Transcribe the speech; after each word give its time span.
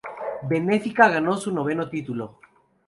Benfica 0.49 1.09
ganó 1.09 1.37
su 1.37 1.51
noveno 1.53 1.87
título. 1.87 2.39